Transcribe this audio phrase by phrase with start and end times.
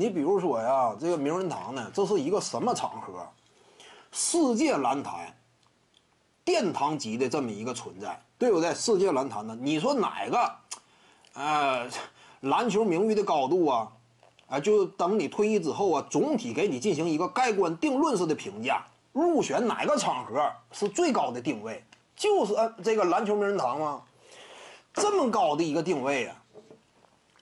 [0.00, 3.28] 你比如说呀，这个名人堂呢，这是一个什么场合？
[4.10, 5.36] 世界篮坛
[6.42, 8.72] 殿堂级的这么一个存在，对不对？
[8.74, 10.50] 世界篮坛呢，你说哪个，
[11.34, 11.86] 呃，
[12.40, 13.92] 篮球名誉的高度啊，
[14.48, 18.82] 啊，就等你退役之后啊，总体给你进行一个盖棺定论式的评价，
[19.12, 21.84] 入选哪个场合是最高的定位？
[22.16, 24.02] 就是这个篮球名人堂吗？
[24.94, 26.42] 这么高的一个定位啊，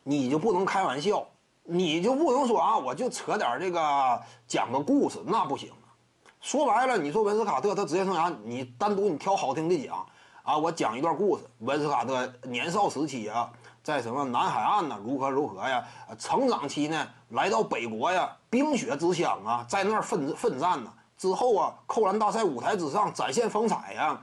[0.02, 1.25] 你就不能开玩笑，
[1.71, 5.93] 你就不能说啊，我就扯点这个讲个故事，那不行啊。
[6.40, 10.07] 说白了，你说文斯卡特他职业生涯，你单独你挑好听的讲
[10.43, 15.85] 啊，我讲一段故事，文斯卡特年少时期啊，在什么南海岸呢，如何如何呀，
[16.18, 24.18] 成长期呢，来到北国呀，冰雪之乡啊，在那儿奋奋战呢，之后啊，扣篮大赛舞台之上展现风采呀。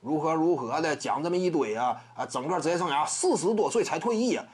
[0.00, 2.26] 如何如何的讲这么一堆啊啊！
[2.26, 4.44] 整个职业生涯四十多岁才退役啊，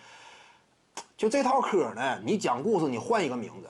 [1.20, 2.18] 就这套嗑呢？
[2.24, 3.68] 你讲故事，你换一个名字，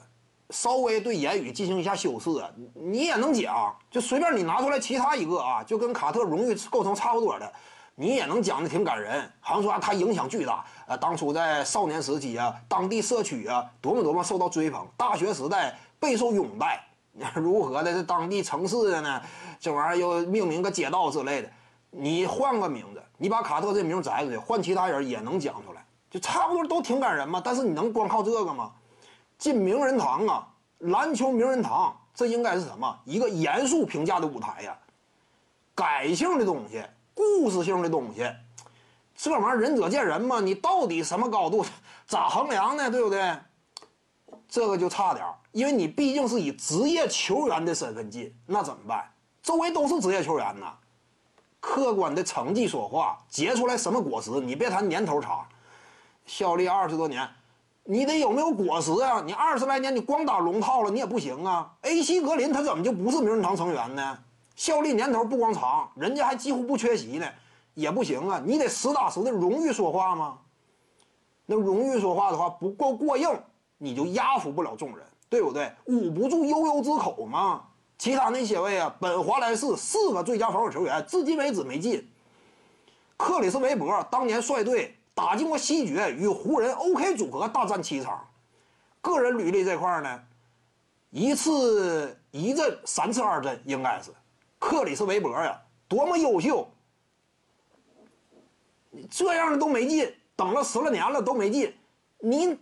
[0.51, 2.29] 稍微对言语进行一下修饰，
[2.73, 3.75] 你也能讲。
[3.89, 7.53] 就随便你拿出来其他一个啊，就跟卡特荣誉构成差不多的，
[7.95, 9.29] 你也能讲的挺感人。
[9.41, 16.81] 好像说他影响巨大啊，当初在少年时期啊，当地社区啊，多么多么受到追捧，大学时代备受拥戴，
[17.35, 19.21] 如何的这当地城市的呢？
[19.59, 21.49] 这玩意儿又命名个街道之类的。
[21.89, 27.41] 你换个名字，你把卡特这名摘出去，换其他人也能讲出来，就差不多都挺感人嘛。
[27.43, 28.71] 但是你能光靠这个吗？
[29.39, 32.95] 进名人堂啊，篮球名人堂，这应该是什么？
[33.05, 34.77] 一个严肃评价的舞台呀，
[35.73, 36.83] 感性的东西，
[37.15, 38.31] 故事性的东西，
[39.15, 40.39] 这玩意儿仁者见仁嘛。
[40.39, 41.65] 你到底什么高度，
[42.05, 42.91] 咋衡量呢？
[42.91, 43.35] 对不对？
[44.47, 49.09] 这个就差点因为你毕竟是以职业球员的身份进，那怎么办？
[49.41, 50.73] 周围都是职业球员呐。
[51.59, 54.29] 客观的成绩说话，结出来什么果实？
[54.39, 55.45] 你别谈年头长，
[56.25, 57.27] 效力二十多年，
[57.83, 59.21] 你得有没有果实啊？
[59.25, 61.73] 你二十来年你光打龙套了，你也不行啊。
[61.81, 62.01] A.
[62.01, 62.21] C.
[62.21, 64.17] 格林他怎么就不是名人堂成员呢？
[64.55, 67.27] 效力年头不光长，人家还几乎不缺席呢，
[67.73, 68.41] 也不行啊。
[68.45, 70.37] 你得实打实的荣誉说话吗？
[71.47, 73.27] 那荣誉说话的话不够过硬，
[73.77, 75.71] 你就压服不了众人，对不对？
[75.85, 77.63] 捂不住悠悠之口嘛。
[77.97, 82.07] 其他那些位啊，本华莱士四个最佳防守球员，至今为止没进。
[83.17, 88.27] 克里斯韦伯当年率队打进过西决，与湖人 OK 组合大战七场。
[89.01, 90.23] 个人履历这块呢，
[91.09, 94.11] 一次一阵，三次二阵，应该是。
[94.59, 96.69] 克里斯韦伯呀，多么优秀！
[99.09, 101.73] 这样的都没进，等了十来年了都没进，
[102.19, 102.57] 你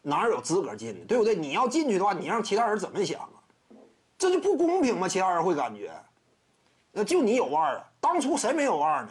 [0.00, 1.06] 哪有资格进？
[1.06, 1.34] 对不对？
[1.34, 3.36] 你要进去的话，你让其他人怎么想啊？
[4.16, 5.06] 这就不公平吗？
[5.06, 5.92] 其他人会感觉，
[6.90, 7.90] 那就你有腕儿啊！
[8.00, 9.10] 当初谁没有腕儿呢？